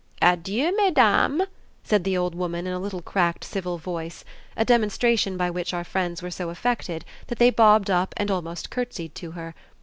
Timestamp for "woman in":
2.33-2.73